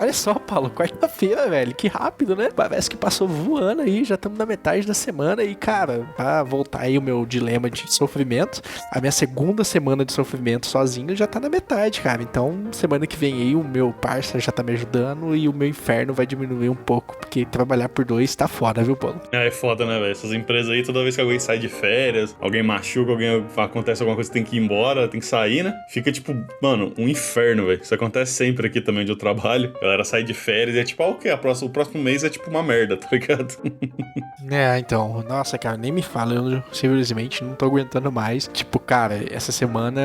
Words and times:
Olha 0.00 0.14
só, 0.14 0.32
Paulo, 0.32 0.70
quarta-feira, 0.70 1.46
velho. 1.50 1.74
Que 1.74 1.86
rápido, 1.86 2.34
né? 2.34 2.48
Parece 2.56 2.88
que 2.88 2.96
passou 2.96 3.28
voando 3.28 3.82
aí, 3.82 4.02
já 4.02 4.14
estamos 4.14 4.38
na 4.38 4.46
metade 4.46 4.86
da 4.86 4.94
semana. 4.94 5.44
E, 5.44 5.54
cara, 5.54 6.08
pra 6.16 6.42
voltar 6.42 6.80
aí 6.80 6.96
o 6.96 7.02
meu 7.02 7.26
dilema 7.26 7.68
de 7.68 7.92
sofrimento, 7.92 8.62
a 8.90 8.98
minha 8.98 9.12
segunda 9.12 9.62
semana 9.62 10.02
de 10.02 10.14
sofrimento 10.14 10.66
sozinho 10.66 11.14
já 11.14 11.26
tá 11.26 11.38
na 11.38 11.50
metade, 11.50 12.00
cara. 12.00 12.22
Então, 12.22 12.68
semana 12.72 13.06
que 13.06 13.14
vem 13.14 13.34
aí, 13.34 13.54
o 13.54 13.62
meu 13.62 13.92
parça 13.92 14.40
já 14.40 14.50
tá 14.50 14.62
me 14.62 14.72
ajudando 14.72 15.36
e 15.36 15.46
o 15.46 15.52
meu 15.52 15.68
inferno 15.68 16.14
vai 16.14 16.24
diminuir 16.24 16.70
um 16.70 16.74
pouco, 16.74 17.18
porque 17.18 17.44
trabalhar 17.44 17.90
por 17.90 18.06
dois 18.06 18.34
tá 18.34 18.48
foda, 18.48 18.82
viu, 18.82 18.96
Paulo? 18.96 19.20
É, 19.30 19.48
é 19.48 19.50
foda, 19.50 19.84
né, 19.84 19.98
velho? 19.98 20.12
Essas 20.12 20.32
empresas 20.32 20.70
aí, 20.70 20.82
toda 20.82 21.02
vez 21.02 21.14
que 21.14 21.20
alguém 21.20 21.38
sai 21.38 21.58
de 21.58 21.68
férias, 21.68 22.34
alguém 22.40 22.62
machuca, 22.62 23.10
alguém 23.10 23.44
acontece 23.54 24.02
alguma 24.02 24.14
coisa, 24.16 24.32
tem 24.32 24.44
que 24.44 24.56
ir 24.56 24.60
embora, 24.60 25.06
tem 25.08 25.20
que 25.20 25.26
sair, 25.26 25.62
né? 25.62 25.74
Fica 25.90 26.10
tipo, 26.10 26.34
mano, 26.62 26.94
um 26.96 27.06
inferno, 27.06 27.66
velho. 27.66 27.82
Isso 27.82 27.94
acontece 27.94 28.32
sempre 28.32 28.66
aqui 28.66 28.80
também 28.80 29.02
onde 29.02 29.12
eu 29.12 29.16
trabalho 29.16 29.74
galera 29.90 30.04
sai 30.04 30.22
de 30.22 30.32
férias 30.32 30.76
e 30.76 30.78
é 30.78 30.84
tipo, 30.84 31.02
ah, 31.02 31.08
o 31.08 31.14
que? 31.16 31.30
O 31.30 31.68
próximo 31.68 32.02
mês 32.02 32.22
é 32.22 32.30
tipo 32.30 32.48
uma 32.48 32.62
merda, 32.62 32.96
tá 32.96 33.08
ligado? 33.10 33.56
é, 34.50 34.78
então, 34.78 35.24
nossa, 35.28 35.58
cara, 35.58 35.76
nem 35.76 35.90
me 35.90 36.02
fala, 36.02 36.34
eu 36.34 36.62
simplesmente 36.72 37.42
não 37.42 37.54
tô 37.54 37.66
aguentando 37.66 38.10
mais. 38.12 38.48
Tipo, 38.52 38.78
cara, 38.78 39.20
essa 39.30 39.52
semana 39.52 40.00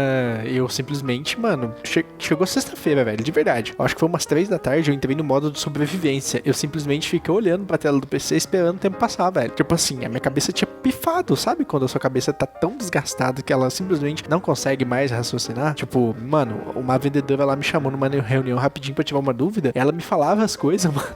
eu 0.46 0.68
simplesmente, 0.68 1.40
mano, 1.40 1.74
che 1.84 2.04
chegou 2.18 2.46
sexta-feira, 2.48 3.04
velho, 3.04 3.24
de 3.24 3.32
verdade. 3.32 3.74
Eu 3.78 3.86
acho 3.86 3.96
que 3.96 4.00
foi 4.00 4.10
umas 4.10 4.26
três 4.26 4.50
da 4.50 4.58
tarde, 4.58 4.90
eu 4.90 4.96
entrei 4.96 5.16
no 5.16 5.24
modo 5.24 5.52
de 5.52 5.60
sobrevivência. 5.60 6.42
Eu 6.44 6.54
simplesmente 6.54 7.10
fiquei 7.10 7.34
olhando 7.34 7.66
pra 7.66 7.78
tela 7.78 8.00
do 8.00 8.08
PC 8.08 8.36
esperando 8.36 8.78
o 8.78 8.80
tempo 8.80 8.98
passar, 8.98 9.30
velho. 9.30 9.52
Tipo 9.52 9.76
assim, 9.76 10.04
a 10.06 10.10
minha 10.10 10.20
cabeça 10.20 10.52
tinha 10.52 10.68
pifado, 10.68 11.36
sabe? 11.36 11.66
Quando 11.66 11.86
a 11.86 11.88
sua 11.88 12.00
cabeça 12.00 12.34
tá 12.34 12.46
tão 12.46 12.76
desgastada 12.78 13.42
que 13.42 13.54
ela 13.54 13.70
simplesmente 13.70 14.24
não 14.30 14.40
consegue 14.40 14.84
mais 14.86 15.12
raciocinar. 15.12 15.74
Tipo, 15.76 16.16
mano, 16.22 16.74
uma 16.76 16.98
vendedora 16.98 17.46
lá 17.46 17.56
me 17.56 17.64
chamou 17.64 17.92
numa 17.92 18.08
reunião 18.08 18.58
rapidinho 18.58 18.96
pra 18.96 19.04
tirar 19.04 19.20
uma 19.20 19.34
dúvida 19.34 19.72
ela 19.78 19.92
me 19.92 20.02
falava 20.02 20.44
as 20.44 20.56
coisas, 20.56 20.90
mano. 20.92 21.08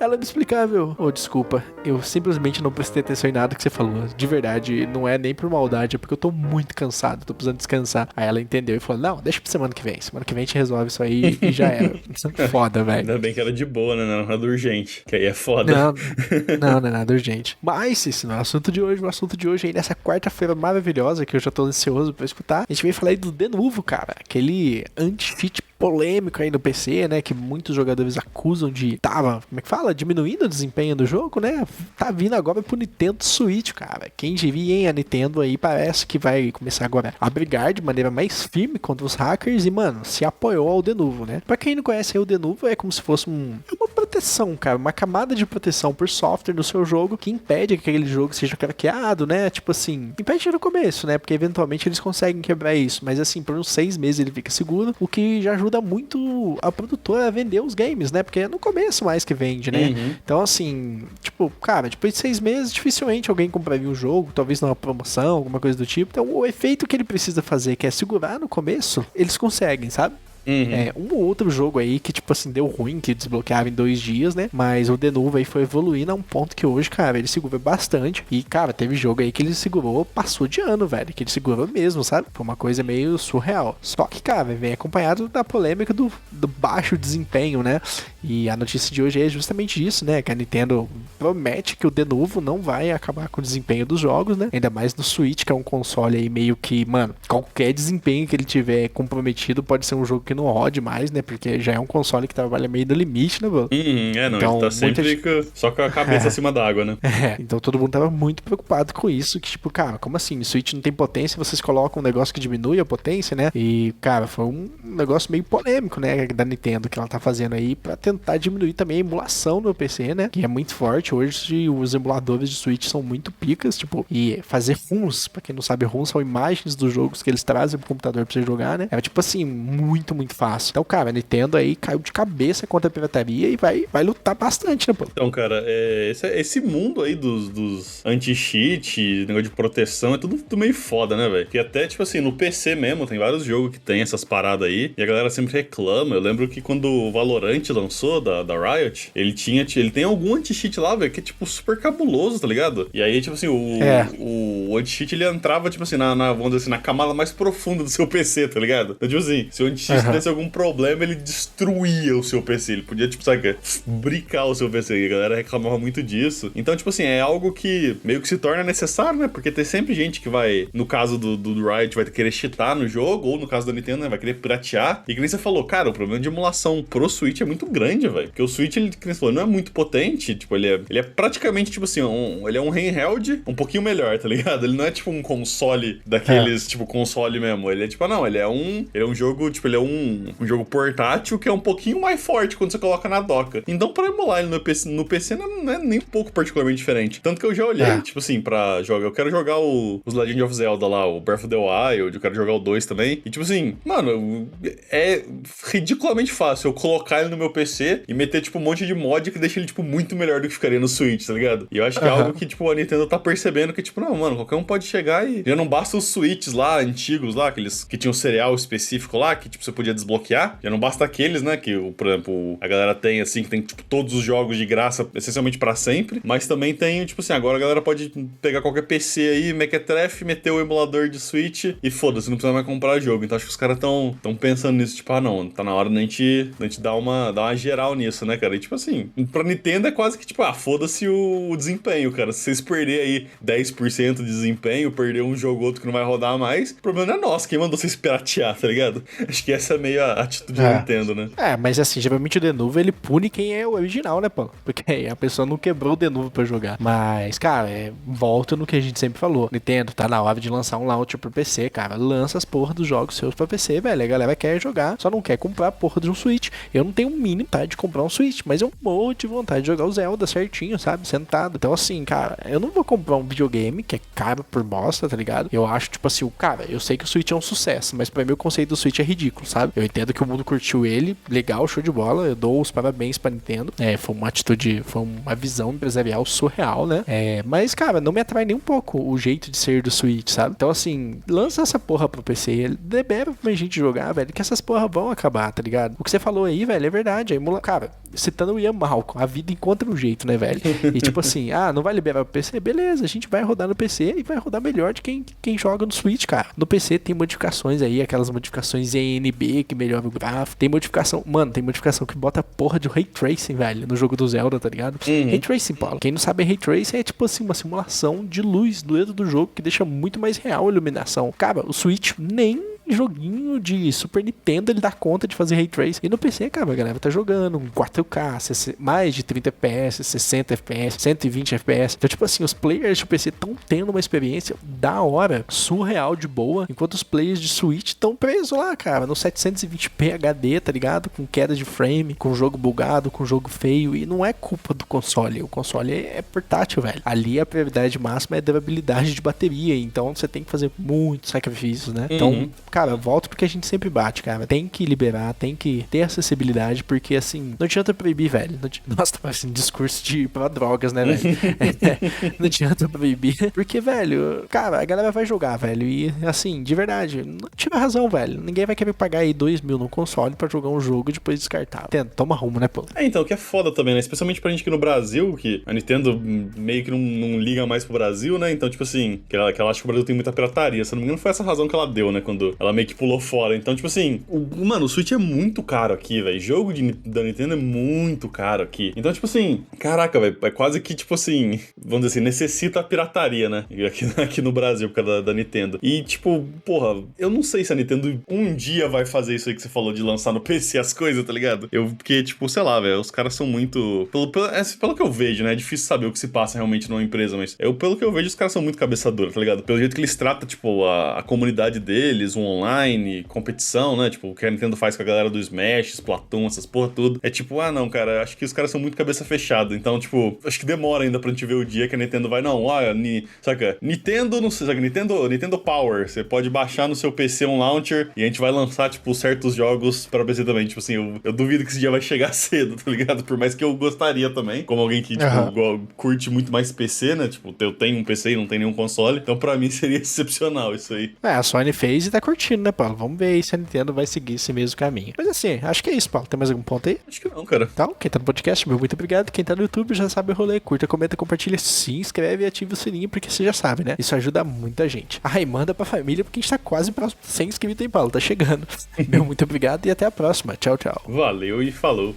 ela 0.00 0.16
me 0.16 0.22
explicava, 0.22 0.74
eu, 0.74 0.96
oh, 0.98 1.12
desculpa, 1.12 1.62
eu 1.84 2.02
simplesmente 2.02 2.62
não 2.62 2.72
prestei 2.72 3.00
atenção 3.00 3.28
em 3.28 3.32
nada 3.32 3.54
que 3.54 3.62
você 3.62 3.70
falou. 3.70 4.06
De 4.16 4.26
verdade, 4.26 4.86
não 4.86 5.06
é 5.06 5.18
nem 5.18 5.34
por 5.34 5.48
maldade, 5.50 5.96
é 5.96 5.98
porque 5.98 6.14
eu 6.14 6.18
tô 6.18 6.30
muito 6.30 6.74
cansado, 6.74 7.24
tô 7.24 7.34
precisando 7.34 7.58
descansar. 7.58 8.08
Aí 8.16 8.26
ela 8.26 8.40
entendeu 8.40 8.76
e 8.76 8.80
falou: 8.80 9.00
Não, 9.00 9.16
deixa 9.20 9.40
pra 9.40 9.50
semana 9.50 9.72
que 9.72 9.82
vem. 9.82 10.00
Semana 10.00 10.24
que 10.24 10.32
vem 10.32 10.42
a 10.42 10.46
gente 10.46 10.56
resolve 10.56 10.88
isso 10.88 11.02
aí 11.02 11.38
e 11.40 11.52
já 11.52 11.66
era. 11.66 11.92
foda, 12.48 12.82
velho. 12.82 13.00
Ainda 13.00 13.18
bem 13.18 13.34
que 13.34 13.40
era 13.40 13.52
de 13.52 13.64
boa, 13.64 13.94
né? 13.96 14.04
Não 14.04 14.26
nada 14.26 14.46
urgente. 14.46 15.02
Que 15.06 15.16
aí 15.16 15.24
é 15.26 15.34
foda. 15.34 15.72
Não, 15.72 15.94
não, 16.60 16.80
não 16.80 16.88
é 16.88 16.92
nada 16.92 17.12
urgente. 17.12 17.56
Mas, 17.62 18.06
esse 18.06 18.26
não 18.26 18.34
é 18.34 18.38
o 18.38 18.40
assunto 18.40 18.72
de 18.72 18.80
hoje. 18.80 19.02
O 19.02 19.08
assunto 19.08 19.36
de 19.36 19.48
hoje 19.48 19.66
aí, 19.66 19.72
nessa 19.72 19.94
quarta-feira 19.94 20.54
maravilhosa, 20.54 21.26
que 21.26 21.36
eu 21.36 21.40
já 21.40 21.50
tô 21.50 21.64
ansioso 21.64 22.14
pra 22.14 22.24
escutar, 22.24 22.64
a 22.68 22.72
gente 22.72 22.82
veio 22.82 22.94
falar 22.94 23.10
aí 23.10 23.16
do 23.16 23.30
de 23.30 23.48
novo, 23.48 23.82
cara. 23.82 24.14
Aquele 24.20 24.84
anti-cheat 24.96 25.62
polêmico 25.82 26.40
aí 26.40 26.48
no 26.48 26.60
PC, 26.60 27.08
né? 27.08 27.20
Que 27.20 27.34
muitos 27.34 27.74
jogadores 27.74 28.16
acusam 28.16 28.70
de 28.70 28.98
tava, 28.98 29.42
como 29.48 29.58
é 29.58 29.62
que 29.62 29.68
fala? 29.68 29.92
Diminuindo 29.92 30.44
o 30.44 30.48
desempenho 30.48 30.94
do 30.94 31.04
jogo, 31.04 31.40
né? 31.40 31.66
Tá 31.98 32.12
vindo 32.12 32.34
agora 32.34 32.62
pro 32.62 32.76
Nintendo 32.76 33.24
Switch, 33.24 33.72
cara. 33.72 34.08
Quem 34.16 34.36
diria, 34.36 34.76
hein? 34.76 34.86
A 34.86 34.92
Nintendo 34.92 35.40
aí 35.40 35.58
parece 35.58 36.06
que 36.06 36.20
vai 36.20 36.52
começar 36.52 36.84
agora 36.84 37.12
a 37.20 37.28
brigar 37.28 37.74
de 37.74 37.82
maneira 37.82 38.12
mais 38.12 38.44
firme 38.44 38.78
contra 38.78 39.04
os 39.04 39.16
hackers 39.16 39.66
e, 39.66 39.72
mano, 39.72 40.04
se 40.04 40.24
apoiou 40.24 40.68
ao 40.68 40.82
Denuvo, 40.82 41.26
né? 41.26 41.42
Pra 41.44 41.56
quem 41.56 41.74
não 41.74 41.82
conhece 41.82 42.16
aí, 42.16 42.22
o 42.22 42.26
Denuvo 42.26 42.68
é 42.68 42.76
como 42.76 42.92
se 42.92 43.02
fosse 43.02 43.28
um, 43.28 43.58
é 43.68 43.74
uma 43.74 43.88
proteção, 44.12 44.54
cara. 44.56 44.76
Uma 44.76 44.92
camada 44.92 45.34
de 45.34 45.46
proteção 45.46 45.94
por 45.94 46.08
software 46.08 46.54
no 46.54 46.62
seu 46.62 46.84
jogo 46.84 47.16
que 47.16 47.30
impede 47.30 47.78
que 47.78 47.90
aquele 47.90 48.06
jogo 48.06 48.34
seja 48.34 48.56
craqueado, 48.56 49.26
né? 49.26 49.48
Tipo 49.48 49.70
assim, 49.70 50.12
impede 50.20 50.50
no 50.50 50.60
começo, 50.60 51.06
né? 51.06 51.16
Porque 51.16 51.32
eventualmente 51.32 51.88
eles 51.88 51.98
conseguem 51.98 52.42
quebrar 52.42 52.74
isso. 52.74 53.04
Mas 53.04 53.18
assim, 53.18 53.42
por 53.42 53.56
uns 53.56 53.70
seis 53.70 53.96
meses 53.96 54.20
ele 54.20 54.30
fica 54.30 54.50
seguro, 54.50 54.94
o 55.00 55.08
que 55.08 55.40
já 55.40 55.52
ajuda 55.54 55.80
muito 55.80 56.58
a 56.60 56.70
produtora 56.70 57.26
a 57.26 57.30
vender 57.30 57.62
os 57.62 57.74
games, 57.74 58.12
né? 58.12 58.22
Porque 58.22 58.40
é 58.40 58.48
no 58.48 58.58
começo 58.58 59.04
mais 59.04 59.24
que 59.24 59.32
vende, 59.32 59.70
né? 59.70 59.88
Uhum. 59.88 60.14
Então, 60.22 60.42
assim, 60.42 61.04
tipo, 61.20 61.50
cara, 61.62 61.88
depois 61.88 62.12
de 62.12 62.18
seis 62.18 62.38
meses, 62.38 62.72
dificilmente 62.72 63.30
alguém 63.30 63.48
compraria 63.48 63.88
um 63.88 63.94
jogo, 63.94 64.30
talvez 64.34 64.60
numa 64.60 64.76
promoção, 64.76 65.36
alguma 65.36 65.58
coisa 65.58 65.78
do 65.78 65.86
tipo. 65.86 66.10
Então, 66.12 66.28
o 66.30 66.44
efeito 66.44 66.86
que 66.86 66.94
ele 66.94 67.04
precisa 67.04 67.40
fazer, 67.40 67.76
que 67.76 67.86
é 67.86 67.90
segurar 67.90 68.38
no 68.38 68.48
começo, 68.48 69.04
eles 69.14 69.38
conseguem, 69.38 69.88
sabe? 69.88 70.14
Uhum. 70.46 70.72
É, 70.72 70.92
um 70.96 71.14
ou 71.14 71.24
outro 71.24 71.50
jogo 71.50 71.78
aí 71.78 71.98
que, 71.98 72.12
tipo 72.12 72.32
assim, 72.32 72.50
deu 72.50 72.66
ruim, 72.66 73.00
que 73.00 73.14
desbloqueava 73.14 73.68
em 73.68 73.72
dois 73.72 74.00
dias, 74.00 74.34
né? 74.34 74.48
Mas 74.52 74.88
o 74.88 74.96
Denuvo 74.96 75.36
aí 75.36 75.44
foi 75.44 75.62
evoluindo 75.62 76.12
a 76.12 76.14
um 76.14 76.22
ponto 76.22 76.56
que 76.56 76.66
hoje, 76.66 76.90
cara, 76.90 77.18
ele 77.18 77.28
segura 77.28 77.58
bastante. 77.58 78.24
E, 78.30 78.42
cara, 78.42 78.72
teve 78.72 78.96
jogo 78.96 79.22
aí 79.22 79.30
que 79.30 79.42
ele 79.42 79.54
segurou, 79.54 80.04
passou 80.04 80.46
de 80.46 80.60
ano, 80.60 80.86
velho. 80.86 81.12
Que 81.14 81.22
ele 81.22 81.30
segurou 81.30 81.66
mesmo, 81.66 82.02
sabe? 82.02 82.26
Foi 82.32 82.44
uma 82.44 82.56
coisa 82.56 82.82
meio 82.82 83.18
surreal. 83.18 83.78
Só 83.80 84.04
que, 84.06 84.20
cara, 84.22 84.54
vem 84.54 84.72
acompanhado 84.72 85.28
da 85.28 85.44
polêmica 85.44 85.92
do, 85.92 86.10
do 86.30 86.48
baixo 86.48 86.96
desempenho, 86.96 87.62
né? 87.62 87.80
E 88.22 88.48
a 88.48 88.56
notícia 88.56 88.92
de 88.92 89.02
hoje 89.02 89.20
é 89.20 89.28
justamente 89.28 89.84
isso, 89.84 90.04
né? 90.04 90.22
Que 90.22 90.32
a 90.32 90.34
Nintendo 90.34 90.88
promete 91.18 91.76
que 91.76 91.86
o 91.86 91.90
Denuvo 91.90 92.40
não 92.40 92.58
vai 92.58 92.90
acabar 92.90 93.28
com 93.28 93.40
o 93.40 93.42
desempenho 93.44 93.84
dos 93.84 94.00
jogos, 94.00 94.36
né? 94.36 94.48
Ainda 94.52 94.70
mais 94.70 94.94
no 94.94 95.02
Switch, 95.02 95.44
que 95.44 95.52
é 95.52 95.54
um 95.54 95.62
console 95.62 96.16
aí 96.16 96.28
meio 96.28 96.56
que, 96.56 96.84
mano, 96.84 97.14
qualquer 97.28 97.72
desempenho 97.72 98.26
que 98.26 98.36
ele 98.36 98.44
tiver 98.44 98.88
comprometido 98.88 99.62
pode 99.62 99.86
ser 99.86 99.94
um 99.94 100.04
jogo 100.04 100.24
que 100.24 100.31
que 100.32 100.34
não 100.34 100.44
rode 100.44 100.80
mais, 100.80 101.10
né? 101.10 101.22
Porque 101.22 101.60
já 101.60 101.72
é 101.72 101.78
um 101.78 101.86
console 101.86 102.26
que 102.26 102.34
trabalha 102.34 102.66
meio 102.66 102.86
no 102.86 102.94
limite, 102.94 103.42
né, 103.42 103.48
mano? 103.48 103.68
Uhum, 103.70 104.12
é, 104.16 104.28
não, 104.28 104.38
então, 104.38 104.52
ele 104.52 104.60
tá 104.60 104.70
sempre 104.70 105.04
gente... 105.04 105.48
só 105.54 105.70
com 105.70 105.82
a 105.82 105.90
cabeça 105.90 106.26
é. 106.26 106.28
acima 106.28 106.50
d'água, 106.50 106.84
né? 106.84 106.96
É, 107.02 107.36
então 107.38 107.60
todo 107.60 107.78
mundo 107.78 107.90
tava 107.90 108.10
muito 108.10 108.42
preocupado 108.42 108.94
com 108.94 109.08
isso, 109.08 109.38
que 109.38 109.50
tipo, 109.50 109.70
cara, 109.70 109.98
como 109.98 110.16
assim? 110.16 110.38
O 110.38 110.44
Switch 110.44 110.72
não 110.72 110.80
tem 110.80 110.92
potência, 110.92 111.36
vocês 111.36 111.60
colocam 111.60 112.00
um 112.00 112.02
negócio 112.02 112.32
que 112.32 112.40
diminui 112.40 112.80
a 112.80 112.84
potência, 112.84 113.36
né? 113.36 113.50
E, 113.54 113.94
cara, 114.00 114.26
foi 114.26 114.46
um 114.46 114.68
negócio 114.82 115.30
meio 115.30 115.44
polêmico, 115.44 116.00
né, 116.00 116.26
da 116.28 116.44
Nintendo 116.44 116.88
que 116.88 116.98
ela 116.98 117.08
tá 117.08 117.20
fazendo 117.20 117.54
aí 117.54 117.76
para 117.76 117.96
tentar 117.96 118.38
diminuir 118.38 118.72
também 118.72 118.98
a 118.98 119.00
emulação 119.00 119.60
no 119.60 119.74
PC, 119.74 120.14
né? 120.14 120.28
Que 120.30 120.44
é 120.44 120.48
muito 120.48 120.74
forte. 120.74 121.14
Hoje 121.14 121.68
os 121.68 121.94
emuladores 121.94 122.48
de 122.48 122.56
Switch 122.56 122.86
são 122.86 123.02
muito 123.02 123.30
picas, 123.30 123.76
tipo, 123.76 124.06
e 124.10 124.40
fazer 124.42 124.76
runs, 124.90 125.28
para 125.28 125.42
quem 125.42 125.54
não 125.54 125.62
sabe, 125.62 125.84
runs 125.84 126.08
são 126.08 126.20
imagens 126.20 126.74
dos 126.74 126.92
jogos 126.92 127.22
que 127.22 127.30
eles 127.30 127.42
trazem 127.42 127.78
pro 127.78 127.88
computador 127.88 128.24
pra 128.24 128.32
você 128.32 128.42
jogar, 128.42 128.78
né? 128.78 128.88
É 128.90 129.00
tipo 129.00 129.18
assim, 129.20 129.44
muito, 129.44 130.14
muito 130.14 130.21
muito 130.22 130.34
fácil. 130.34 130.70
Então, 130.70 130.84
cara, 130.84 131.10
a 131.10 131.12
Nintendo 131.12 131.56
aí 131.56 131.76
caiu 131.76 131.98
de 131.98 132.12
cabeça 132.12 132.66
contra 132.66 132.88
a 132.88 132.90
pirataria 132.90 133.48
e 133.48 133.56
vai, 133.56 133.84
vai 133.92 134.02
lutar 134.02 134.34
bastante, 134.34 134.88
né, 134.88 134.94
pô? 134.94 135.06
Então, 135.10 135.30
cara, 135.30 135.62
é, 135.66 136.10
esse, 136.10 136.26
esse 136.28 136.60
mundo 136.60 137.02
aí 137.02 137.14
dos, 137.14 137.48
dos 137.48 138.02
anti-cheat, 138.04 139.26
negócio 139.26 139.42
de 139.42 139.50
proteção, 139.50 140.14
é 140.14 140.18
tudo, 140.18 140.36
tudo 140.36 140.56
meio 140.56 140.74
foda, 140.74 141.16
né, 141.16 141.28
velho? 141.28 141.46
Que 141.46 141.58
até, 141.58 141.86
tipo 141.86 142.02
assim, 142.02 142.20
no 142.20 142.32
PC 142.32 142.74
mesmo, 142.74 143.06
tem 143.06 143.18
vários 143.18 143.44
jogos 143.44 143.72
que 143.72 143.80
tem 143.80 144.00
essas 144.00 144.24
paradas 144.24 144.68
aí, 144.68 144.92
e 144.96 145.02
a 145.02 145.06
galera 145.06 145.30
sempre 145.30 145.52
reclama. 145.52 146.14
Eu 146.14 146.20
lembro 146.20 146.48
que 146.48 146.60
quando 146.60 146.86
o 146.86 147.12
Valorant 147.12 147.68
lançou, 147.70 148.20
da, 148.20 148.42
da 148.42 148.54
Riot, 148.54 149.10
ele 149.14 149.32
tinha, 149.32 149.66
ele 149.76 149.90
tem 149.90 150.04
algum 150.04 150.34
anti-cheat 150.34 150.78
lá, 150.78 150.94
velho, 150.94 151.10
que 151.10 151.20
é, 151.20 151.22
tipo, 151.22 151.44
super 151.46 151.78
cabuloso, 151.78 152.40
tá 152.40 152.46
ligado? 152.46 152.88
E 152.92 153.02
aí, 153.02 153.20
tipo 153.20 153.34
assim, 153.34 153.48
o, 153.48 153.82
é. 153.82 154.08
o, 154.18 154.70
o 154.70 154.78
anti-cheat, 154.78 155.14
ele 155.14 155.28
entrava, 155.28 155.68
tipo 155.70 155.82
assim, 155.82 155.96
na, 155.96 156.14
na, 156.14 156.32
vamos 156.32 156.50
dizer 156.50 156.62
assim, 156.62 156.70
na 156.70 156.78
camada 156.78 157.12
mais 157.12 157.32
profunda 157.32 157.82
do 157.82 157.90
seu 157.90 158.06
PC, 158.06 158.48
tá 158.48 158.60
ligado? 158.60 158.92
Então, 158.96 159.08
tipo 159.08 159.20
assim, 159.20 159.48
se 159.50 159.62
o 159.62 159.66
anti-cheat 159.66 160.06
tivesse 160.12 160.28
algum 160.28 160.48
problema, 160.48 161.02
ele 161.02 161.14
destruía 161.14 162.16
o 162.16 162.22
seu 162.22 162.42
PC. 162.42 162.72
Ele 162.72 162.82
podia, 162.82 163.08
tipo, 163.08 163.22
sabe, 163.22 163.56
brincar 163.86 164.44
o 164.44 164.54
seu 164.54 164.68
PC. 164.70 165.02
E 165.02 165.06
a 165.06 165.08
galera 165.08 165.36
reclamava 165.36 165.78
muito 165.78 166.02
disso. 166.02 166.50
Então, 166.54 166.76
tipo 166.76 166.90
assim, 166.90 167.04
é 167.04 167.20
algo 167.20 167.52
que 167.52 167.96
meio 168.04 168.20
que 168.20 168.28
se 168.28 168.38
torna 168.38 168.62
necessário, 168.62 169.18
né? 169.18 169.28
Porque 169.28 169.50
tem 169.50 169.64
sempre 169.64 169.94
gente 169.94 170.20
que 170.20 170.28
vai, 170.28 170.68
no 170.72 170.86
caso 170.86 171.18
do, 171.18 171.36
do, 171.36 171.54
Riot, 171.54 171.94
vai 171.94 172.04
querer 172.04 172.30
cheatar 172.30 172.74
no 172.74 172.86
jogo, 172.88 173.28
ou 173.28 173.38
no 173.38 173.46
caso 173.46 173.66
da 173.66 173.72
Nintendo, 173.72 174.02
né, 174.02 174.08
vai 174.08 174.18
querer 174.18 174.34
piratear. 174.34 175.04
E 175.08 175.14
que 175.14 175.20
nem 175.20 175.28
você 175.28 175.38
falou, 175.38 175.64
cara, 175.64 175.88
o 175.88 175.92
problema 175.92 176.20
de 176.20 176.28
emulação 176.28 176.84
pro 176.88 177.08
Switch 177.08 177.40
é 177.40 177.44
muito 177.44 177.66
grande, 177.66 178.08
velho. 178.08 178.28
Porque 178.28 178.42
o 178.42 178.48
Switch, 178.48 178.76
ele, 178.76 178.90
que 178.90 179.06
nem 179.06 179.14
você 179.14 179.20
falou, 179.20 179.34
não 179.34 179.42
é 179.42 179.46
muito 179.46 179.72
potente. 179.72 180.34
Tipo, 180.34 180.56
ele 180.56 180.68
é, 180.68 180.80
ele 180.88 180.98
é 180.98 181.02
praticamente, 181.02 181.70
tipo 181.70 181.84
assim, 181.84 182.02
um, 182.02 182.48
ele 182.48 182.58
é 182.58 182.60
um 182.60 182.70
handheld 182.70 183.42
um 183.46 183.54
pouquinho 183.54 183.82
melhor, 183.82 184.18
tá 184.18 184.28
ligado? 184.28 184.64
Ele 184.64 184.76
não 184.76 184.84
é 184.84 184.90
tipo 184.90 185.10
um 185.10 185.22
console 185.22 186.00
daqueles, 186.06 186.66
é. 186.66 186.68
tipo, 186.68 186.86
console 186.86 187.38
mesmo. 187.40 187.70
Ele 187.70 187.84
é 187.84 187.88
tipo, 187.88 188.06
não, 188.08 188.26
ele 188.26 188.38
é 188.38 188.48
um. 188.48 188.86
Ele 188.92 189.04
é 189.04 189.06
um 189.06 189.14
jogo, 189.14 189.50
tipo, 189.50 189.66
ele 189.66 189.76
é 189.76 189.80
um, 190.02 190.34
um 190.40 190.46
jogo 190.46 190.64
portátil 190.64 191.38
que 191.38 191.48
é 191.48 191.52
um 191.52 191.60
pouquinho 191.60 192.00
mais 192.00 192.24
forte 192.24 192.56
quando 192.56 192.70
você 192.70 192.78
coloca 192.78 193.08
na 193.08 193.20
doca. 193.20 193.62
Então, 193.66 193.92
pra 193.92 194.06
emular 194.06 194.40
ele 194.40 194.48
no 194.48 194.60
PC, 194.60 194.88
no 194.88 195.04
PC 195.04 195.36
não 195.36 195.70
é 195.70 195.78
nem 195.78 195.98
um 195.98 196.02
pouco 196.02 196.32
particularmente 196.32 196.78
diferente. 196.78 197.20
Tanto 197.20 197.40
que 197.40 197.46
eu 197.46 197.54
já 197.54 197.66
olhei, 197.66 197.86
é. 197.86 198.00
tipo 198.00 198.18
assim, 198.18 198.40
pra 198.40 198.82
jogar. 198.82 199.06
Eu 199.06 199.12
quero 199.12 199.30
jogar 199.30 199.58
o, 199.58 200.00
os 200.04 200.14
Legend 200.14 200.42
of 200.42 200.54
Zelda 200.54 200.86
lá, 200.86 201.06
o 201.06 201.20
Breath 201.20 201.40
of 201.40 201.48
the 201.48 201.56
Wild, 201.56 202.14
eu 202.14 202.20
quero 202.20 202.34
jogar 202.34 202.52
o 202.52 202.58
2 202.58 202.86
também. 202.86 203.22
E 203.24 203.30
tipo 203.30 203.44
assim, 203.44 203.76
mano, 203.84 204.48
é 204.90 205.24
ridiculamente 205.70 206.32
fácil 206.32 206.68
eu 206.68 206.72
colocar 206.72 207.20
ele 207.20 207.28
no 207.28 207.36
meu 207.36 207.50
PC 207.50 208.02
e 208.08 208.14
meter, 208.14 208.40
tipo, 208.40 208.58
um 208.58 208.62
monte 208.62 208.86
de 208.86 208.94
mod 208.94 209.30
que 209.30 209.38
deixa 209.38 209.58
ele, 209.58 209.66
tipo, 209.66 209.82
muito 209.82 210.16
melhor 210.16 210.40
do 210.40 210.48
que 210.48 210.54
ficaria 210.54 210.80
no 210.80 210.88
Switch, 210.88 211.26
tá 211.26 211.32
ligado? 211.32 211.68
E 211.70 211.78
eu 211.78 211.84
acho 211.84 211.98
que 211.98 212.04
uhum. 212.04 212.10
é 212.10 212.14
algo 212.14 212.32
que, 212.32 212.46
tipo, 212.46 212.70
a 212.70 212.74
Nintendo 212.74 213.06
tá 213.06 213.18
percebendo 213.18 213.72
que, 213.72 213.82
tipo, 213.82 214.00
não, 214.00 214.14
mano, 214.14 214.36
qualquer 214.36 214.56
um 214.56 214.64
pode 214.64 214.86
chegar 214.86 215.28
e 215.28 215.42
já 215.46 215.56
não 215.56 215.66
basta 215.66 215.96
os 215.96 216.04
Switches 216.04 216.52
lá, 216.52 216.80
antigos 216.80 217.34
lá, 217.34 217.48
aqueles 217.48 217.84
que 217.84 217.96
tinham 217.96 218.10
um 218.10 218.14
cereal 218.14 218.54
específico 218.54 219.16
lá, 219.18 219.34
que, 219.34 219.48
tipo, 219.48 219.64
você 219.64 219.72
podia 219.72 219.91
podia 219.92 219.94
desbloquear. 219.94 220.58
Já 220.62 220.70
não 220.70 220.78
basta 220.78 221.04
aqueles, 221.04 221.42
né? 221.42 221.56
Que, 221.56 221.76
por 221.96 222.06
exemplo, 222.06 222.56
a 222.60 222.66
galera 222.66 222.94
tem, 222.94 223.20
assim, 223.20 223.42
que 223.42 223.50
tem, 223.50 223.60
tipo, 223.60 223.82
todos 223.84 224.14
os 224.14 224.24
jogos 224.24 224.56
de 224.56 224.66
graça, 224.66 225.06
essencialmente 225.14 225.58
para 225.58 225.74
sempre. 225.74 226.20
Mas 226.24 226.46
também 226.46 226.74
tem, 226.74 227.04
tipo 227.04 227.20
assim, 227.20 227.32
agora 227.32 227.56
a 227.56 227.60
galera 227.60 227.82
pode 227.82 228.12
pegar 228.40 228.62
qualquer 228.62 228.82
PC 228.82 229.20
aí, 229.20 229.52
Mequetrefe, 229.52 230.24
meter 230.24 230.50
o 230.50 230.60
emulador 230.60 231.08
de 231.08 231.20
Switch 231.20 231.64
e 231.82 231.90
foda-se, 231.90 232.28
não 232.28 232.36
precisa 232.36 232.52
mais 232.52 232.66
comprar 232.66 232.98
jogo. 233.00 233.24
Então 233.24 233.36
acho 233.36 233.44
que 233.44 233.50
os 233.50 233.56
caras 233.56 233.76
estão 233.76 234.16
tão 234.22 234.34
pensando 234.34 234.76
nisso, 234.76 234.96
tipo, 234.96 235.12
ah, 235.12 235.20
não, 235.20 235.48
tá 235.48 235.62
na 235.62 235.74
hora 235.74 235.88
da 235.88 236.00
gente, 236.00 236.50
da 236.58 236.66
gente 236.66 236.80
dar, 236.80 236.94
uma, 236.94 237.32
dar 237.32 237.42
uma 237.42 237.56
geral 237.56 237.94
nisso, 237.94 238.24
né, 238.24 238.36
cara? 238.36 238.56
E 238.56 238.58
tipo 238.58 238.74
assim, 238.74 239.10
pra 239.30 239.42
Nintendo 239.42 239.88
é 239.88 239.92
quase 239.92 240.18
que, 240.18 240.26
tipo, 240.26 240.42
ah, 240.42 240.54
foda-se 240.54 241.08
o, 241.08 241.50
o, 241.50 241.56
desempenho, 241.56 242.12
cara. 242.12 242.32
Se 242.32 242.40
vocês 242.40 242.60
perderem 242.60 243.00
aí 243.00 243.26
10% 243.44 244.16
de 244.16 244.24
desempenho, 244.24 244.90
perder 244.90 245.22
um 245.22 245.36
jogo 245.36 245.60
ou 245.60 245.66
outro 245.66 245.80
que 245.80 245.86
não 245.86 245.92
vai 245.92 246.04
rodar 246.04 246.38
mais, 246.38 246.72
o 246.72 246.82
problema 246.82 247.12
não 247.12 247.18
é 247.18 247.20
nosso, 247.20 247.48
quem 247.48 247.58
mandou 247.58 247.76
vocês 247.76 247.96
piratear, 247.96 248.58
tá 248.58 248.68
ligado? 248.68 249.02
Acho 249.28 249.44
que 249.44 249.52
essa 249.52 249.74
é 249.74 249.78
meio 249.82 250.02
a 250.02 250.12
atitude 250.14 250.60
é. 250.60 250.62
da 250.62 250.78
Nintendo, 250.78 251.14
né? 251.14 251.28
É, 251.36 251.56
mas 251.56 251.78
assim, 251.78 252.00
geralmente 252.00 252.38
o 252.38 252.40
Denuvo 252.40 252.78
ele 252.78 252.92
pune 252.92 253.28
quem 253.28 253.54
é 253.54 253.66
o 253.66 253.72
original, 253.72 254.20
né, 254.20 254.28
pô? 254.28 254.48
Porque 254.64 255.08
a 255.10 255.16
pessoa 255.16 255.44
não 255.44 255.58
quebrou 255.58 255.94
o 255.94 255.96
Denuvo 255.96 256.30
pra 256.30 256.44
jogar. 256.44 256.76
Mas, 256.80 257.38
cara, 257.38 257.68
é, 257.68 257.92
volta 258.06 258.56
no 258.56 258.66
que 258.66 258.76
a 258.76 258.80
gente 258.80 258.98
sempre 258.98 259.18
falou. 259.18 259.48
Nintendo, 259.52 259.92
tá 259.92 260.08
na 260.08 260.22
hora 260.22 260.40
de 260.40 260.48
lançar 260.48 260.78
um 260.78 260.86
launcher 260.86 261.18
pro 261.18 261.30
PC, 261.30 261.68
cara. 261.70 261.96
Lança 261.96 262.38
as 262.38 262.44
porra 262.44 262.72
dos 262.72 262.86
jogos 262.86 263.16
seus 263.16 263.34
pra 263.34 263.46
PC, 263.46 263.80
velho. 263.80 264.02
A 264.02 264.06
galera 264.06 264.36
quer 264.36 264.60
jogar, 264.60 264.96
só 264.98 265.10
não 265.10 265.20
quer 265.20 265.36
comprar 265.36 265.68
a 265.68 265.72
porra 265.72 266.00
de 266.00 266.10
um 266.10 266.14
Switch. 266.14 266.50
Eu 266.72 266.84
não 266.84 266.92
tenho 266.92 267.08
um 267.08 267.16
mínimo 267.16 267.48
tá, 267.50 267.66
de 267.66 267.76
comprar 267.76 268.02
um 268.02 268.08
Switch, 268.08 268.40
mas 268.44 268.60
eu 268.60 268.72
morro 268.80 269.14
de 269.14 269.26
vontade 269.26 269.62
de 269.62 269.66
jogar 269.66 269.84
o 269.84 269.92
Zelda 269.92 270.26
certinho, 270.26 270.78
sabe? 270.78 271.06
Sentado. 271.06 271.56
Então, 271.56 271.72
assim, 271.72 272.04
cara, 272.04 272.38
eu 272.46 272.60
não 272.60 272.70
vou 272.70 272.84
comprar 272.84 273.16
um 273.16 273.22
videogame 273.22 273.82
que 273.82 273.96
é 273.96 274.00
caro 274.14 274.44
por 274.44 274.62
bosta, 274.62 275.08
tá 275.08 275.16
ligado? 275.16 275.48
Eu 275.52 275.66
acho, 275.66 275.90
tipo 275.90 276.06
assim, 276.06 276.24
o 276.24 276.30
cara, 276.30 276.64
eu 276.68 276.80
sei 276.80 276.96
que 276.96 277.04
o 277.04 277.08
Switch 277.08 277.30
é 277.30 277.34
um 277.34 277.40
sucesso, 277.40 277.96
mas 277.96 278.08
pra 278.08 278.24
mim 278.24 278.32
o 278.32 278.36
conceito 278.36 278.70
do 278.70 278.76
Switch 278.76 278.98
é 278.98 279.02
ridículo, 279.02 279.46
sabe? 279.46 279.71
Eu 279.74 279.82
entendo 279.82 280.12
que 280.12 280.22
o 280.22 280.26
mundo 280.26 280.44
curtiu 280.44 280.84
ele, 280.84 281.16
legal, 281.28 281.66
show 281.66 281.82
de 281.82 281.90
bola. 281.90 282.26
Eu 282.26 282.34
dou 282.34 282.60
os 282.60 282.70
parabéns 282.70 283.18
pra 283.18 283.30
Nintendo. 283.30 283.72
É, 283.78 283.96
foi 283.96 284.14
uma 284.14 284.28
atitude, 284.28 284.82
foi 284.84 285.02
uma 285.02 285.34
visão 285.34 285.72
empresarial 285.72 286.24
surreal, 286.24 286.86
né? 286.86 287.04
É, 287.06 287.42
mas, 287.44 287.74
cara, 287.74 288.00
não 288.00 288.12
me 288.12 288.20
atrai 288.20 288.44
nem 288.44 288.56
um 288.56 288.60
pouco 288.60 289.02
o 289.02 289.16
jeito 289.18 289.50
de 289.50 289.56
ser 289.56 289.82
do 289.82 289.90
Switch, 289.90 290.30
sabe? 290.30 290.54
Então, 290.56 290.70
assim, 290.70 291.20
lança 291.28 291.62
essa 291.62 291.78
porra 291.78 292.08
pro 292.08 292.22
PC, 292.22 292.76
libera 292.90 293.32
pra 293.32 293.52
gente 293.52 293.78
jogar, 293.78 294.12
velho, 294.12 294.32
que 294.32 294.42
essas 294.42 294.60
porra 294.60 294.86
vão 294.86 295.10
acabar, 295.10 295.50
tá 295.52 295.62
ligado? 295.62 295.96
O 295.98 296.04
que 296.04 296.10
você 296.10 296.18
falou 296.18 296.44
aí, 296.44 296.64
velho, 296.64 296.86
é 296.86 296.90
verdade. 296.90 297.34
Emula... 297.34 297.60
Cara, 297.60 297.90
citando 298.14 298.54
o 298.54 298.60
Ian 298.60 298.72
Malcolm, 298.72 299.22
a 299.22 299.26
vida 299.26 299.52
encontra 299.52 299.88
um 299.88 299.96
jeito, 299.96 300.26
né, 300.26 300.36
velho? 300.36 300.60
E 300.94 301.00
tipo 301.00 301.18
assim, 301.20 301.52
ah, 301.52 301.72
não 301.72 301.82
vai 301.82 301.94
liberar 301.94 302.24
pro 302.24 302.32
PC? 302.32 302.60
Beleza, 302.60 303.04
a 303.04 303.08
gente 303.08 303.28
vai 303.28 303.42
rodar 303.42 303.68
no 303.68 303.74
PC 303.74 304.14
e 304.16 304.22
vai 304.22 304.38
rodar 304.38 304.60
melhor 304.60 304.92
de 304.92 305.02
quem, 305.02 305.24
quem 305.40 305.56
joga 305.58 305.86
no 305.86 305.92
Switch, 305.92 306.26
cara. 306.26 306.48
No 306.56 306.66
PC 306.66 306.98
tem 306.98 307.14
modificações 307.14 307.82
aí, 307.82 308.00
aquelas 308.00 308.30
modificações 308.30 308.94
ENB 308.94 309.64
que 309.64 309.74
melhora 309.74 310.06
o 310.06 310.10
gráfico. 310.10 310.56
Tem 310.56 310.68
modificação, 310.68 311.22
mano, 311.26 311.52
tem 311.52 311.62
modificação 311.62 312.06
que 312.06 312.16
bota 312.16 312.40
a 312.40 312.42
porra 312.42 312.78
de 312.78 312.88
Ray 312.88 313.04
Tracing, 313.04 313.54
velho, 313.54 313.86
no 313.86 313.96
jogo 313.96 314.16
do 314.16 314.26
Zelda, 314.26 314.58
tá 314.58 314.68
ligado? 314.68 314.98
Uhum. 315.06 315.30
Ray 315.30 315.38
Tracing, 315.38 315.74
Paulo. 315.74 315.98
Quem 316.00 316.12
não 316.12 316.18
sabe 316.18 316.44
Ray 316.44 316.56
Tracing 316.56 316.98
é 316.98 317.02
tipo 317.02 317.24
assim, 317.24 317.44
uma 317.44 317.54
simulação 317.54 318.24
de 318.24 318.42
luz 318.42 318.82
dentro 318.82 319.12
do 319.12 319.26
jogo 319.26 319.52
que 319.54 319.62
deixa 319.62 319.84
muito 319.84 320.18
mais 320.18 320.36
real 320.36 320.66
a 320.66 320.70
iluminação. 320.70 321.32
Cara, 321.36 321.64
o 321.66 321.72
Switch 321.72 322.12
nem 322.18 322.71
joguinho 322.88 323.60
de 323.60 323.92
Super 323.92 324.24
Nintendo 324.24 324.72
ele 324.72 324.80
dá 324.80 324.90
conta 324.90 325.26
de 325.26 325.36
fazer 325.36 325.54
Ray 325.54 325.68
Trace. 325.68 326.00
E 326.02 326.08
no 326.08 326.18
PC, 326.18 326.50
cara, 326.50 326.70
a 326.70 326.74
galera 326.74 326.98
tá 326.98 327.10
jogando 327.10 327.60
4K, 327.74 328.76
mais 328.78 329.14
de 329.14 329.22
30 329.22 329.48
FPS, 329.48 330.04
60 330.04 330.54
FPS, 330.54 330.96
120 331.00 331.54
FPS. 331.54 331.96
Então, 331.96 332.08
tipo 332.08 332.24
assim, 332.24 332.44
os 332.44 332.52
players 332.52 332.98
de 332.98 333.06
PC 333.06 333.28
estão 333.30 333.56
tendo 333.68 333.90
uma 333.90 334.00
experiência 334.00 334.56
da 334.62 335.02
hora, 335.02 335.44
surreal 335.48 336.16
de 336.16 336.26
boa, 336.26 336.66
enquanto 336.68 336.94
os 336.94 337.02
players 337.02 337.40
de 337.40 337.48
Switch 337.48 337.88
estão 337.88 338.16
presos 338.16 338.50
lá, 338.50 338.74
cara, 338.76 339.06
no 339.06 339.14
720p 339.14 340.14
HD, 340.14 340.60
tá 340.60 340.72
ligado? 340.72 341.10
Com 341.10 341.26
queda 341.26 341.54
de 341.54 341.64
frame, 341.64 342.14
com 342.14 342.34
jogo 342.34 342.58
bugado, 342.58 343.10
com 343.10 343.24
jogo 343.24 343.48
feio. 343.48 343.94
E 343.94 344.06
não 344.06 344.24
é 344.24 344.32
culpa 344.32 344.74
do 344.74 344.86
console. 344.86 345.42
O 345.42 345.48
console 345.48 345.92
é 345.92 346.22
portátil, 346.22 346.82
velho. 346.82 347.02
Ali 347.04 347.38
a 347.38 347.46
prioridade 347.46 347.98
máxima 347.98 348.36
é 348.36 348.40
durabilidade 348.40 349.14
de 349.14 349.20
bateria. 349.20 349.76
Então 349.76 350.14
você 350.14 350.26
tem 350.26 350.42
que 350.42 350.50
fazer 350.50 350.70
muitos 350.78 351.30
sacrifícios, 351.30 351.94
né? 351.94 352.06
Então, 352.10 352.30
uhum. 352.30 352.42
Então, 352.42 352.50
cara, 352.72 352.96
volto 352.96 353.28
porque 353.28 353.44
a 353.44 353.48
gente 353.48 353.66
sempre 353.66 353.90
bate, 353.90 354.22
cara. 354.22 354.46
Tem 354.46 354.66
que 354.66 354.86
liberar, 354.86 355.34
tem 355.34 355.54
que 355.54 355.84
ter 355.90 356.02
acessibilidade, 356.02 356.82
porque 356.82 357.14
assim, 357.14 357.54
não 357.58 357.66
adianta 357.66 357.92
proibir, 357.92 358.28
velho. 358.28 358.58
Não 358.60 358.66
adianta... 358.66 358.82
Nossa, 358.96 359.18
tá 359.18 359.28
assim, 359.28 359.52
discurso 359.52 360.02
de 360.02 360.26
pra 360.26 360.48
drogas, 360.48 360.92
né, 360.92 361.04
velho? 361.04 361.38
é, 361.60 362.32
não 362.40 362.46
adianta 362.46 362.88
proibir. 362.88 363.52
Porque, 363.52 363.80
velho, 363.80 364.44
cara, 364.48 364.80
a 364.80 364.84
galera 364.84 365.12
vai 365.12 365.26
jogar, 365.26 365.56
velho. 365.56 365.86
E 365.86 366.12
assim, 366.22 366.62
de 366.62 366.74
verdade, 366.74 367.22
não 367.22 367.48
tive 367.54 367.76
razão, 367.76 368.08
velho. 368.08 368.40
Ninguém 368.40 368.64
vai 368.64 368.74
querer 368.74 368.94
pagar 368.94 369.20
aí 369.20 369.34
2 369.34 369.60
mil 369.60 369.78
no 369.78 369.88
console 369.88 370.34
pra 370.34 370.48
jogar 370.48 370.70
um 370.70 370.80
jogo 370.80 371.10
e 371.10 371.12
depois 371.12 371.38
descartar. 371.38 371.88
Tenta, 371.88 372.10
toma 372.16 372.34
rumo, 372.34 372.58
né, 372.58 372.68
pô? 372.68 372.86
É, 372.94 373.04
então, 373.04 373.22
o 373.22 373.24
que 373.24 373.34
é 373.34 373.36
foda 373.36 373.70
também, 373.72 373.94
né? 373.94 374.00
Especialmente 374.00 374.40
pra 374.40 374.50
gente 374.50 374.62
aqui 374.62 374.70
no 374.70 374.78
Brasil, 374.78 375.34
que 375.34 375.62
a 375.66 375.72
Nintendo 375.72 376.18
meio 376.18 376.84
que 376.84 376.90
não, 376.90 376.98
não 376.98 377.38
liga 377.38 377.66
mais 377.66 377.84
pro 377.84 377.92
Brasil, 377.92 378.38
né? 378.38 378.50
Então, 378.50 378.70
tipo 378.70 378.82
assim, 378.82 379.20
que 379.28 379.36
ela, 379.36 379.52
que 379.52 379.60
ela 379.60 379.70
acha 379.70 379.80
que 379.80 379.86
o 379.86 379.88
Brasil 379.88 380.04
tem 380.04 380.14
muita 380.14 380.32
pirataria. 380.32 380.84
Se 380.84 380.92
não 380.94 381.00
me 381.00 381.04
engano, 381.04 381.18
foi 381.18 381.30
essa 381.30 381.42
razão 381.42 381.68
que 381.68 381.74
ela 381.74 381.86
deu, 381.86 382.10
né? 382.10 382.20
Quando 382.20 382.56
ela 382.62 382.72
meio 382.72 382.86
que 382.86 382.94
pulou 382.94 383.18
fora. 383.18 383.56
Então, 383.56 383.74
tipo 383.74 383.88
assim, 383.88 384.22
o, 384.28 384.64
mano, 384.64 384.86
o 384.86 384.88
Switch 384.88 385.10
é 385.10 385.16
muito 385.16 385.62
caro 385.62 385.92
aqui, 385.92 386.22
velho. 386.22 386.38
Jogo 386.38 386.72
de, 386.72 386.92
da 386.92 387.22
Nintendo 387.22 387.54
é 387.54 387.56
muito 387.56 388.28
caro 388.28 388.62
aqui. 388.62 388.92
Então, 388.96 389.12
tipo 389.12 389.26
assim, 389.26 389.64
caraca, 389.78 390.18
velho, 390.20 390.36
é 390.40 390.50
quase 390.50 390.80
que, 390.80 390.94
tipo 390.94 391.14
assim, 391.14 391.58
vamos 391.76 392.06
dizer 392.06 392.20
assim, 392.20 392.24
necessita 392.24 392.80
a 392.80 392.84
pirataria, 392.84 393.48
né? 393.48 393.64
Aqui, 393.82 394.06
aqui 394.16 394.40
no 394.40 394.52
Brasil, 394.52 394.88
por 394.88 394.94
causa 394.94 395.16
da, 395.16 395.20
da, 395.20 395.34
Nintendo. 395.34 395.78
E, 395.82 396.02
tipo, 396.02 396.46
porra, 396.64 397.02
eu 397.18 397.28
não 397.28 397.42
sei 397.42 397.64
se 397.64 397.72
a 397.72 397.76
Nintendo 397.76 398.22
um 398.28 398.54
dia 398.54 398.88
vai 398.88 399.04
fazer 399.04 399.34
isso 399.34 399.48
aí 399.48 399.54
que 399.54 399.60
você 399.60 399.68
falou 399.68 399.92
de 399.92 400.02
lançar 400.02 400.32
no 400.32 400.40
PC 400.40 400.78
as 400.78 400.92
coisas, 400.92 401.24
tá 401.24 401.32
ligado? 401.32 401.68
Eu, 401.72 401.86
porque, 401.86 402.22
tipo, 402.22 402.48
sei 402.48 402.62
lá, 402.62 402.78
velho, 402.78 403.00
os 403.00 403.10
caras 403.10 403.34
são 403.34 403.46
muito. 403.46 404.08
Pelo, 404.12 404.30
pelo, 404.30 404.46
é, 404.46 404.62
pelo 404.80 404.94
que 404.94 405.02
eu 405.02 405.10
vejo, 405.10 405.42
né? 405.42 405.52
É 405.52 405.56
difícil 405.56 405.86
saber 405.86 406.06
o 406.06 406.12
que 406.12 406.18
se 406.18 406.28
passa 406.28 406.58
realmente 406.58 406.88
numa 406.88 407.02
empresa, 407.02 407.36
mas 407.36 407.56
eu, 407.58 407.74
pelo 407.74 407.96
que 407.96 408.04
eu 408.04 408.12
vejo, 408.12 408.28
os 408.28 408.34
caras 408.36 408.52
são 408.52 408.62
muito 408.62 408.78
cabeçadores, 408.78 409.34
tá 409.34 409.40
ligado? 409.40 409.64
Pelo 409.64 409.78
jeito 409.78 409.94
que 409.94 410.00
eles 410.00 410.14
tratam, 410.14 410.46
tipo, 410.46 410.84
a, 410.84 411.18
a 411.18 411.22
comunidade 411.22 411.80
deles, 411.80 412.36
o 412.36 412.51
online, 412.52 413.24
competição, 413.24 413.96
né? 413.96 414.10
Tipo, 414.10 414.30
o 414.30 414.34
que 414.34 414.46
a 414.46 414.50
Nintendo 414.50 414.76
faz 414.76 414.96
com 414.96 415.02
a 415.02 415.06
galera 415.06 415.30
do 415.30 415.38
Smash, 415.38 415.94
Splatoon, 415.94 416.46
essas 416.46 416.66
porra 416.66 416.88
tudo. 416.88 417.20
É 417.22 417.30
tipo, 417.30 417.60
ah, 417.60 417.72
não, 417.72 417.88
cara, 417.88 418.22
acho 418.22 418.36
que 418.36 418.44
os 418.44 418.52
caras 418.52 418.70
são 418.70 418.80
muito 418.80 418.96
cabeça 418.96 419.24
fechada. 419.24 419.74
Então, 419.74 419.98
tipo, 419.98 420.38
acho 420.44 420.58
que 420.58 420.66
demora 420.66 421.04
ainda 421.04 421.18
pra 421.18 421.30
gente 421.30 421.44
ver 421.46 421.54
o 421.54 421.64
dia 421.64 421.88
que 421.88 421.94
a 421.94 421.98
Nintendo 421.98 422.28
vai, 422.28 422.42
não, 422.42 422.62
olha, 422.64 422.94
ni, 422.94 423.26
saca? 423.40 423.76
Nintendo, 423.80 424.40
não 424.40 424.50
sei, 424.50 424.66
saca? 424.66 424.80
Nintendo, 424.80 425.28
Nintendo 425.28 425.58
Power. 425.58 426.08
Você 426.08 426.24
pode 426.24 426.48
baixar 426.50 426.88
no 426.88 426.94
seu 426.96 427.12
PC 427.12 427.46
um 427.46 427.58
launcher 427.58 428.10
e 428.16 428.22
a 428.22 428.26
gente 428.26 428.40
vai 428.40 428.50
lançar, 428.50 428.90
tipo, 428.90 429.14
certos 429.14 429.54
jogos 429.54 430.06
pra 430.06 430.24
PC 430.24 430.44
também. 430.44 430.66
Tipo 430.66 430.80
assim, 430.80 430.94
eu, 430.94 431.20
eu 431.24 431.32
duvido 431.32 431.64
que 431.64 431.70
esse 431.70 431.80
dia 431.80 431.90
vai 431.90 432.00
chegar 432.00 432.32
cedo, 432.34 432.76
tá 432.76 432.90
ligado? 432.90 433.24
Por 433.24 433.36
mais 433.36 433.54
que 433.54 433.64
eu 433.64 433.74
gostaria 433.74 434.30
também, 434.30 434.62
como 434.62 434.80
alguém 434.80 435.02
que, 435.02 435.16
tipo, 435.16 435.60
uhum. 435.60 435.86
curte 435.96 436.30
muito 436.30 436.52
mais 436.52 436.72
PC, 436.72 437.14
né? 437.14 437.28
Tipo, 437.28 437.54
eu 437.60 437.72
tenho 437.72 437.98
um 437.98 438.04
PC 438.04 438.32
e 438.32 438.36
não 438.36 438.46
tenho 438.46 438.60
nenhum 438.60 438.72
console. 438.72 439.18
Então, 439.18 439.36
pra 439.36 439.56
mim, 439.56 439.70
seria 439.70 439.98
excepcional 439.98 440.74
isso 440.74 440.94
aí. 440.94 441.14
É, 441.22 441.34
a 441.34 441.42
Sony 441.42 441.72
fez 441.72 442.06
e 442.06 442.10
tá 442.10 442.20
curtindo, 442.20 442.41
né, 442.50 442.72
Paulo? 442.72 442.96
Vamos 442.96 443.18
ver 443.18 443.42
se 443.42 443.54
a 443.54 443.58
Nintendo 443.58 443.92
vai 443.92 444.06
seguir 444.06 444.34
esse 444.34 444.52
mesmo 444.52 444.76
caminho. 444.76 445.14
Mas 445.16 445.28
assim, 445.28 445.58
acho 445.62 445.82
que 445.82 445.90
é 445.90 445.94
isso, 445.94 446.10
Paulo. 446.10 446.26
Tem 446.26 446.38
mais 446.38 446.50
algum 446.50 446.62
ponto 446.62 446.88
aí? 446.88 446.98
Acho 447.06 447.20
que 447.20 447.28
não, 447.28 447.44
cara. 447.44 447.68
Então, 447.72 447.94
quem 447.98 448.10
tá 448.10 448.18
no 448.18 448.24
podcast, 448.24 448.68
meu 448.68 448.78
muito 448.78 448.94
obrigado. 448.94 449.30
Quem 449.30 449.44
tá 449.44 449.54
no 449.54 449.62
YouTube 449.62 449.94
já 449.94 450.08
sabe 450.08 450.32
o 450.32 450.34
rolê. 450.34 450.60
Curta, 450.60 450.86
comenta, 450.86 451.16
compartilha, 451.16 451.58
se 451.58 451.94
inscreve 451.94 452.44
e 452.44 452.46
ativa 452.46 452.72
o 452.72 452.76
sininho, 452.76 453.08
porque 453.08 453.30
você 453.30 453.44
já 453.44 453.52
sabe, 453.52 453.84
né? 453.84 453.96
Isso 453.98 454.14
ajuda 454.14 454.44
muita 454.44 454.88
gente. 454.88 455.20
E 455.40 455.46
manda 455.46 455.74
pra 455.74 455.84
família, 455.84 456.24
porque 456.24 456.38
a 456.38 456.42
gente 456.42 456.50
tá 456.50 456.58
quase 456.58 456.92
próximo 456.92 457.20
100 457.22 457.48
inscritos, 457.48 457.82
hein, 457.82 457.90
Paulo? 457.90 458.10
Tá 458.10 458.20
chegando. 458.20 458.66
meu 459.08 459.24
muito 459.24 459.44
obrigado 459.44 459.86
e 459.86 459.90
até 459.90 460.06
a 460.06 460.10
próxima. 460.10 460.56
Tchau, 460.56 460.78
tchau. 460.78 461.02
Valeu 461.08 461.62
e 461.62 461.72
falou. 461.72 462.14